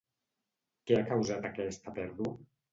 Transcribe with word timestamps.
Què 0.87 0.97
ha 1.01 1.05
causat 1.13 1.47
aquesta 1.53 1.97
pèrdua? 2.01 2.37